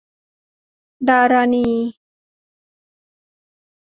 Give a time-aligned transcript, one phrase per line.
[1.09, 1.67] ดารณี